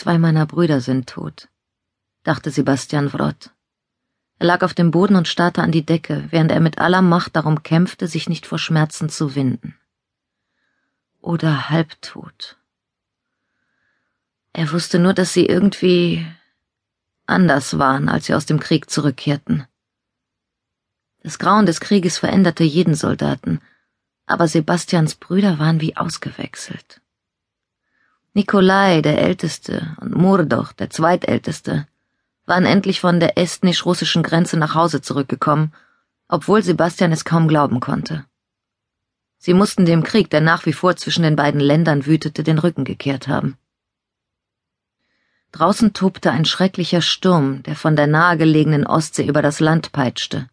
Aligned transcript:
Zwei 0.00 0.16
meiner 0.16 0.46
Brüder 0.46 0.80
sind 0.80 1.08
tot, 1.08 1.48
dachte 2.22 2.52
Sebastian 2.52 3.12
Wrott. 3.12 3.50
Er 4.38 4.46
lag 4.46 4.62
auf 4.62 4.72
dem 4.72 4.92
Boden 4.92 5.16
und 5.16 5.26
starrte 5.26 5.60
an 5.60 5.72
die 5.72 5.84
Decke, 5.84 6.28
während 6.30 6.52
er 6.52 6.60
mit 6.60 6.78
aller 6.78 7.02
Macht 7.02 7.34
darum 7.34 7.64
kämpfte, 7.64 8.06
sich 8.06 8.28
nicht 8.28 8.46
vor 8.46 8.60
Schmerzen 8.60 9.08
zu 9.08 9.34
winden. 9.34 9.76
Oder 11.20 11.68
halbtot. 11.68 12.58
Er 14.52 14.70
wusste 14.70 15.00
nur, 15.00 15.14
dass 15.14 15.32
sie 15.32 15.46
irgendwie 15.46 16.24
anders 17.26 17.76
waren, 17.80 18.08
als 18.08 18.26
sie 18.26 18.34
aus 18.34 18.46
dem 18.46 18.60
Krieg 18.60 18.88
zurückkehrten. 18.88 19.66
Das 21.24 21.40
Grauen 21.40 21.66
des 21.66 21.80
Krieges 21.80 22.18
veränderte 22.18 22.62
jeden 22.62 22.94
Soldaten, 22.94 23.60
aber 24.26 24.46
Sebastians 24.46 25.16
Brüder 25.16 25.58
waren 25.58 25.80
wie 25.80 25.96
ausgewechselt. 25.96 27.00
Nikolai, 28.38 29.02
der 29.02 29.20
Älteste, 29.20 29.96
und 30.00 30.14
Murdoch, 30.14 30.70
der 30.72 30.90
Zweitälteste, 30.90 31.88
waren 32.46 32.66
endlich 32.66 33.00
von 33.00 33.18
der 33.18 33.36
estnisch-russischen 33.36 34.22
Grenze 34.22 34.56
nach 34.56 34.76
Hause 34.76 35.00
zurückgekommen, 35.02 35.72
obwohl 36.28 36.62
Sebastian 36.62 37.10
es 37.10 37.24
kaum 37.24 37.48
glauben 37.48 37.80
konnte. 37.80 38.26
Sie 39.38 39.54
mussten 39.54 39.86
dem 39.86 40.04
Krieg, 40.04 40.30
der 40.30 40.40
nach 40.40 40.66
wie 40.66 40.72
vor 40.72 40.94
zwischen 40.94 41.24
den 41.24 41.34
beiden 41.34 41.60
Ländern 41.60 42.06
wütete, 42.06 42.44
den 42.44 42.60
Rücken 42.60 42.84
gekehrt 42.84 43.26
haben. 43.26 43.58
Draußen 45.50 45.92
tobte 45.92 46.30
ein 46.30 46.44
schrecklicher 46.44 47.02
Sturm, 47.02 47.64
der 47.64 47.74
von 47.74 47.96
der 47.96 48.06
nahegelegenen 48.06 48.86
Ostsee 48.86 49.26
über 49.26 49.42
das 49.42 49.58
Land 49.58 49.90
peitschte, 49.90 50.48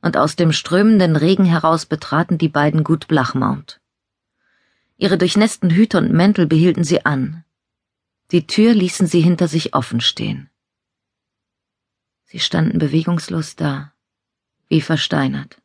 und 0.00 0.16
aus 0.16 0.34
dem 0.34 0.50
strömenden 0.50 1.16
Regen 1.16 1.44
heraus 1.44 1.84
betraten 1.84 2.38
die 2.38 2.48
beiden 2.48 2.84
gut 2.84 3.06
Blachmount. 3.06 3.81
Ihre 5.02 5.18
durchnässten 5.18 5.70
Hüte 5.70 5.98
und 5.98 6.12
Mäntel 6.12 6.46
behielten 6.46 6.84
sie 6.84 7.04
an. 7.04 7.44
Die 8.30 8.46
Tür 8.46 8.72
ließen 8.72 9.08
sie 9.08 9.20
hinter 9.20 9.48
sich 9.48 9.74
offen 9.74 10.00
stehen. 10.00 10.48
Sie 12.26 12.38
standen 12.38 12.78
bewegungslos 12.78 13.56
da, 13.56 13.92
wie 14.68 14.80
versteinert. 14.80 15.60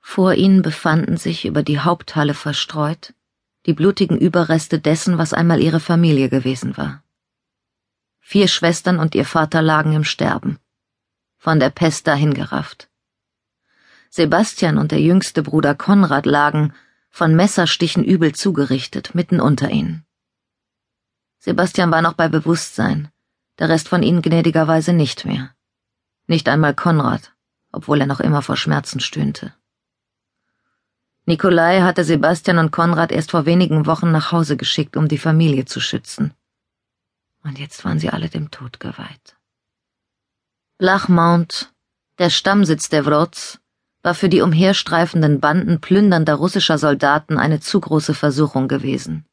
Vor 0.00 0.34
ihnen 0.34 0.62
befanden 0.62 1.18
sich 1.18 1.44
über 1.44 1.62
die 1.62 1.78
Haupthalle 1.78 2.34
verstreut 2.34 3.14
die 3.66 3.74
blutigen 3.74 4.18
Überreste 4.18 4.80
dessen, 4.80 5.16
was 5.18 5.32
einmal 5.32 5.60
ihre 5.60 5.78
Familie 5.78 6.28
gewesen 6.28 6.76
war. 6.76 7.04
Vier 8.18 8.48
Schwestern 8.48 8.98
und 8.98 9.14
ihr 9.14 9.24
Vater 9.24 9.62
lagen 9.62 9.92
im 9.92 10.02
Sterben, 10.02 10.58
von 11.36 11.60
der 11.60 11.70
Pest 11.70 12.08
dahingerafft. 12.08 12.88
Sebastian 14.10 14.78
und 14.78 14.90
der 14.90 15.00
jüngste 15.00 15.44
Bruder 15.44 15.76
Konrad 15.76 16.26
lagen, 16.26 16.72
von 17.10 17.34
Messerstichen 17.34 18.04
übel 18.04 18.34
zugerichtet, 18.34 19.14
mitten 19.14 19.40
unter 19.40 19.70
ihnen. 19.70 20.04
Sebastian 21.38 21.90
war 21.90 22.02
noch 22.02 22.14
bei 22.14 22.28
Bewusstsein, 22.28 23.10
der 23.58 23.68
Rest 23.68 23.88
von 23.88 24.02
ihnen 24.02 24.22
gnädigerweise 24.22 24.92
nicht 24.92 25.24
mehr. 25.24 25.54
Nicht 26.26 26.48
einmal 26.48 26.74
Konrad, 26.74 27.32
obwohl 27.72 28.00
er 28.00 28.06
noch 28.06 28.20
immer 28.20 28.42
vor 28.42 28.56
Schmerzen 28.56 29.00
stöhnte. 29.00 29.54
Nikolai 31.26 31.82
hatte 31.82 32.04
Sebastian 32.04 32.58
und 32.58 32.70
Konrad 32.70 33.12
erst 33.12 33.32
vor 33.32 33.44
wenigen 33.44 33.86
Wochen 33.86 34.10
nach 34.10 34.32
Hause 34.32 34.56
geschickt, 34.56 34.96
um 34.96 35.08
die 35.08 35.18
Familie 35.18 35.66
zu 35.66 35.80
schützen. 35.80 36.32
Und 37.44 37.58
jetzt 37.58 37.84
waren 37.84 37.98
sie 37.98 38.10
alle 38.10 38.28
dem 38.28 38.50
Tod 38.50 38.80
geweiht. 38.80 39.36
Blachmount, 40.78 41.72
der 42.18 42.30
Stammsitz 42.30 42.88
der 42.88 43.04
Wrots, 43.04 43.60
war 44.02 44.14
für 44.14 44.28
die 44.28 44.40
umherstreifenden 44.40 45.40
Banden 45.40 45.80
plündernder 45.80 46.34
russischer 46.34 46.78
Soldaten 46.78 47.36
eine 47.36 47.60
zu 47.60 47.80
große 47.80 48.14
Versuchung 48.14 48.68
gewesen. 48.68 49.24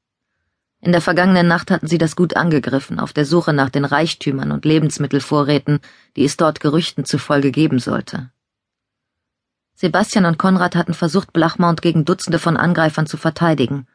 In 0.81 0.91
der 0.91 1.01
vergangenen 1.01 1.47
Nacht 1.47 1.71
hatten 1.71 1.87
sie 1.87 1.97
das 1.97 2.15
Gut 2.15 2.35
angegriffen, 2.35 2.99
auf 2.99 3.13
der 3.13 3.25
Suche 3.25 3.53
nach 3.53 3.69
den 3.69 3.85
Reichtümern 3.85 4.51
und 4.51 4.65
Lebensmittelvorräten, 4.65 5.79
die 6.15 6.25
es 6.25 6.37
dort 6.37 6.59
Gerüchten 6.59 7.05
zufolge 7.05 7.51
geben 7.51 7.79
sollte. 7.79 8.29
Sebastian 9.73 10.25
und 10.25 10.37
Konrad 10.37 10.75
hatten 10.75 10.93
versucht, 10.93 11.33
Blachmount 11.33 11.81
gegen 11.81 12.05
Dutzende 12.05 12.39
von 12.39 12.55
Angreifern 12.57 13.07
zu 13.07 13.17
verteidigen, 13.17 13.87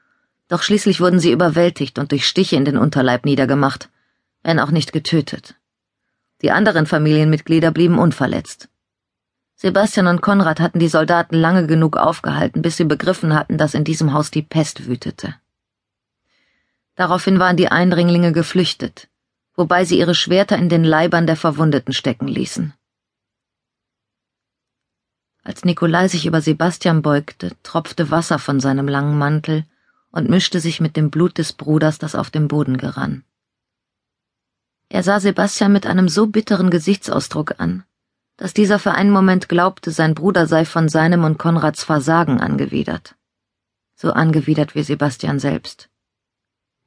doch 0.49 0.63
schließlich 0.63 1.01
wurden 1.01 1.21
sie 1.21 1.31
überwältigt 1.31 1.99
und 1.99 2.11
durch 2.11 2.27
Stiche 2.27 2.57
in 2.57 2.65
den 2.65 2.77
Unterleib 2.77 3.25
niedergemacht, 3.25 3.89
wenn 4.43 4.59
auch 4.59 4.73
nicht 4.73 4.93
getötet. 4.93 5.55
Die 6.43 6.51
anderen 6.51 6.87
Familienmitglieder 6.87 7.71
blieben 7.71 7.99
unverletzt. 7.99 8.70
Sebastian 9.63 10.07
und 10.07 10.23
Konrad 10.23 10.59
hatten 10.59 10.79
die 10.79 10.89
Soldaten 10.89 11.37
lange 11.37 11.67
genug 11.67 11.99
aufgehalten, 11.99 12.63
bis 12.63 12.79
sie 12.79 12.85
begriffen 12.85 13.35
hatten, 13.35 13.59
dass 13.59 13.75
in 13.75 13.85
diesem 13.85 14.15
Haus 14.15 14.31
die 14.31 14.41
Pest 14.41 14.87
wütete. 14.87 15.35
Daraufhin 16.95 17.39
waren 17.39 17.59
die 17.59 17.69
Eindringlinge 17.69 18.33
geflüchtet, 18.33 19.11
wobei 19.55 19.85
sie 19.85 19.99
ihre 19.99 20.15
Schwerter 20.15 20.57
in 20.57 20.71
den 20.71 20.83
Leibern 20.83 21.27
der 21.27 21.37
Verwundeten 21.37 21.93
stecken 21.93 22.27
ließen. 22.27 22.73
Als 25.43 25.63
Nikolai 25.63 26.09
sich 26.09 26.25
über 26.25 26.41
Sebastian 26.41 27.03
beugte, 27.03 27.55
tropfte 27.63 28.11
Wasser 28.11 28.39
von 28.39 28.61
seinem 28.61 28.89
langen 28.89 29.19
Mantel 29.19 29.67
und 30.11 30.31
mischte 30.31 30.61
sich 30.61 30.81
mit 30.81 30.97
dem 30.97 31.11
Blut 31.11 31.37
des 31.37 31.53
Bruders, 31.53 31.99
das 31.99 32.15
auf 32.15 32.31
dem 32.31 32.49
Boden 32.49 32.79
gerann. 32.79 33.25
Er 34.89 35.03
sah 35.03 35.21
Sebastian 35.21 35.71
mit 35.71 35.85
einem 35.85 36.09
so 36.09 36.29
bitteren 36.29 36.71
Gesichtsausdruck 36.71 37.61
an, 37.61 37.85
dass 38.41 38.55
dieser 38.55 38.79
für 38.79 38.93
einen 38.93 39.11
Moment 39.11 39.51
glaubte, 39.51 39.91
sein 39.91 40.15
Bruder 40.15 40.47
sei 40.47 40.65
von 40.65 40.89
seinem 40.89 41.25
und 41.25 41.37
Konrads 41.37 41.85
Versagen 41.85 42.41
angewidert. 42.41 43.15
So 43.97 44.13
angewidert 44.13 44.75
wie 44.75 44.83
Sebastian 44.83 45.39
selbst. 45.39 45.91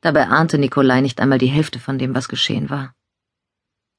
Dabei 0.01 0.29
ahnte 0.29 0.57
Nikolai 0.57 1.01
nicht 1.01 1.21
einmal 1.21 1.37
die 1.37 1.53
Hälfte 1.57 1.77
von 1.77 1.99
dem, 1.99 2.15
was 2.15 2.27
geschehen 2.27 2.71
war. 2.71 2.95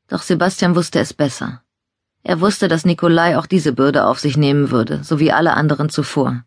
Doch 0.08 0.22
Sebastian 0.22 0.74
wusste 0.74 0.98
es 0.98 1.14
besser. 1.14 1.62
Er 2.24 2.40
wusste, 2.40 2.66
dass 2.66 2.84
Nikolai 2.84 3.38
auch 3.38 3.46
diese 3.46 3.72
Bürde 3.72 4.04
auf 4.06 4.18
sich 4.18 4.36
nehmen 4.36 4.72
würde, 4.72 5.04
so 5.04 5.20
wie 5.20 5.30
alle 5.30 5.54
anderen 5.54 5.90
zuvor. 5.90 6.42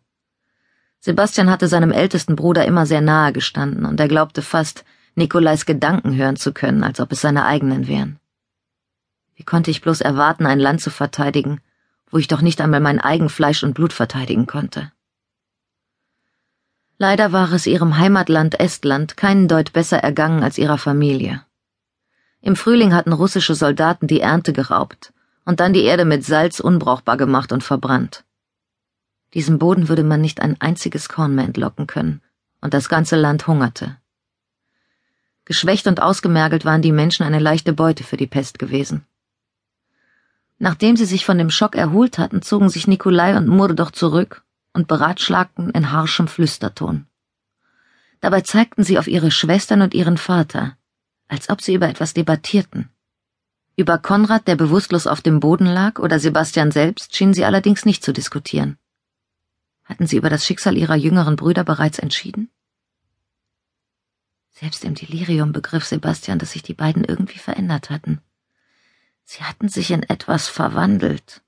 Sebastian 1.00 1.48
hatte 1.48 1.68
seinem 1.68 1.90
ältesten 1.90 2.36
Bruder 2.36 2.66
immer 2.66 2.84
sehr 2.84 3.00
nahe 3.00 3.32
gestanden, 3.32 3.86
und 3.86 3.98
er 3.98 4.08
glaubte 4.08 4.42
fast, 4.42 4.84
Nikolais 5.14 5.64
Gedanken 5.64 6.14
hören 6.14 6.36
zu 6.36 6.52
können, 6.52 6.84
als 6.84 7.00
ob 7.00 7.12
es 7.12 7.22
seine 7.22 7.46
eigenen 7.46 7.88
wären. 7.88 8.20
Wie 9.38 9.44
konnte 9.44 9.70
ich 9.70 9.80
bloß 9.80 10.00
erwarten, 10.00 10.46
ein 10.46 10.58
Land 10.58 10.80
zu 10.80 10.90
verteidigen, 10.90 11.60
wo 12.10 12.18
ich 12.18 12.26
doch 12.26 12.40
nicht 12.40 12.60
einmal 12.60 12.80
mein 12.80 12.98
eigen 12.98 13.28
Fleisch 13.28 13.62
und 13.62 13.72
Blut 13.72 13.92
verteidigen 13.92 14.48
konnte? 14.48 14.90
Leider 16.98 17.30
war 17.30 17.52
es 17.52 17.66
ihrem 17.66 17.98
Heimatland 17.98 18.58
Estland 18.58 19.16
keinen 19.16 19.46
Deut 19.46 19.72
besser 19.72 19.98
ergangen 19.98 20.42
als 20.42 20.58
ihrer 20.58 20.76
Familie. 20.76 21.44
Im 22.40 22.56
Frühling 22.56 22.92
hatten 22.92 23.12
russische 23.12 23.54
Soldaten 23.54 24.08
die 24.08 24.20
Ernte 24.20 24.52
geraubt 24.52 25.12
und 25.44 25.60
dann 25.60 25.72
die 25.72 25.84
Erde 25.84 26.04
mit 26.04 26.24
Salz 26.24 26.58
unbrauchbar 26.58 27.16
gemacht 27.16 27.52
und 27.52 27.62
verbrannt. 27.62 28.24
Diesem 29.34 29.60
Boden 29.60 29.88
würde 29.88 30.02
man 30.02 30.20
nicht 30.20 30.40
ein 30.40 30.60
einziges 30.60 31.08
Korn 31.08 31.36
mehr 31.36 31.44
entlocken 31.44 31.86
können, 31.86 32.22
und 32.60 32.74
das 32.74 32.88
ganze 32.88 33.14
Land 33.14 33.46
hungerte. 33.46 33.98
Geschwächt 35.44 35.86
und 35.86 36.02
ausgemergelt 36.02 36.64
waren 36.64 36.82
die 36.82 36.90
Menschen 36.90 37.22
eine 37.22 37.38
leichte 37.38 37.72
Beute 37.72 38.02
für 38.02 38.16
die 38.16 38.26
Pest 38.26 38.58
gewesen. 38.58 39.06
Nachdem 40.58 40.96
sie 40.96 41.04
sich 41.04 41.24
von 41.24 41.38
dem 41.38 41.50
Schock 41.50 41.76
erholt 41.76 42.18
hatten, 42.18 42.42
zogen 42.42 42.68
sich 42.68 42.86
Nikolai 42.86 43.36
und 43.36 43.46
Murdoch 43.46 43.92
zurück 43.92 44.44
und 44.72 44.88
beratschlagten 44.88 45.70
in 45.70 45.92
harschem 45.92 46.26
Flüsterton. 46.26 47.06
Dabei 48.20 48.40
zeigten 48.40 48.82
sie 48.82 48.98
auf 48.98 49.06
ihre 49.06 49.30
Schwestern 49.30 49.82
und 49.82 49.94
ihren 49.94 50.18
Vater, 50.18 50.76
als 51.28 51.48
ob 51.48 51.62
sie 51.62 51.74
über 51.74 51.88
etwas 51.88 52.14
debattierten. 52.14 52.88
Über 53.76 53.98
Konrad, 53.98 54.48
der 54.48 54.56
bewusstlos 54.56 55.06
auf 55.06 55.20
dem 55.20 55.38
Boden 55.38 55.66
lag, 55.66 56.00
oder 56.00 56.18
Sebastian 56.18 56.72
selbst 56.72 57.14
schienen 57.14 57.34
sie 57.34 57.44
allerdings 57.44 57.84
nicht 57.84 58.02
zu 58.02 58.12
diskutieren. 58.12 58.76
Hatten 59.84 60.08
sie 60.08 60.16
über 60.16 60.30
das 60.30 60.44
Schicksal 60.44 60.76
ihrer 60.76 60.96
jüngeren 60.96 61.36
Brüder 61.36 61.62
bereits 61.62 62.00
entschieden? 62.00 62.50
Selbst 64.50 64.84
im 64.84 64.96
Delirium 64.96 65.52
begriff 65.52 65.84
Sebastian, 65.84 66.40
dass 66.40 66.50
sich 66.50 66.64
die 66.64 66.74
beiden 66.74 67.04
irgendwie 67.04 67.38
verändert 67.38 67.90
hatten. 67.90 68.20
Sie 69.30 69.44
hatten 69.44 69.68
sich 69.68 69.90
in 69.90 70.02
etwas 70.02 70.48
verwandelt 70.48 71.42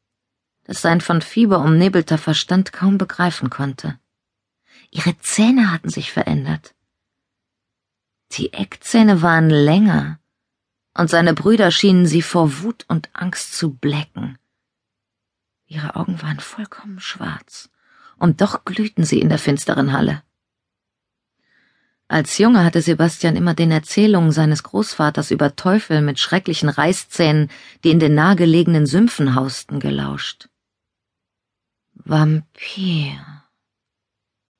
das 0.70 0.82
sein 0.82 1.00
von 1.00 1.20
Fieber 1.20 1.58
umnebelter 1.58 2.16
Verstand 2.16 2.72
kaum 2.72 2.96
begreifen 2.96 3.50
konnte. 3.50 3.98
Ihre 4.92 5.18
Zähne 5.18 5.72
hatten 5.72 5.88
sich 5.88 6.12
verändert. 6.12 6.76
Die 8.32 8.52
Eckzähne 8.52 9.20
waren 9.20 9.50
länger, 9.50 10.20
und 10.96 11.10
seine 11.10 11.34
Brüder 11.34 11.72
schienen 11.72 12.06
sie 12.06 12.22
vor 12.22 12.62
Wut 12.62 12.84
und 12.86 13.10
Angst 13.14 13.54
zu 13.54 13.74
blecken. 13.74 14.38
Ihre 15.66 15.96
Augen 15.96 16.22
waren 16.22 16.38
vollkommen 16.38 17.00
schwarz, 17.00 17.68
und 18.16 18.40
doch 18.40 18.64
glühten 18.64 19.02
sie 19.02 19.20
in 19.20 19.28
der 19.28 19.40
finsteren 19.40 19.92
Halle. 19.92 20.22
Als 22.10 22.38
Junge 22.38 22.64
hatte 22.64 22.82
Sebastian 22.82 23.36
immer 23.36 23.54
den 23.54 23.70
Erzählungen 23.70 24.32
seines 24.32 24.64
Großvaters 24.64 25.30
über 25.30 25.54
Teufel 25.54 26.00
mit 26.02 26.18
schrecklichen 26.18 26.68
Reißzähnen, 26.68 27.48
die 27.84 27.92
in 27.92 28.00
den 28.00 28.16
nahegelegenen 28.16 28.84
Sümpfen 28.84 29.36
hausten, 29.36 29.78
gelauscht. 29.78 30.48
Vampir. 31.94 33.39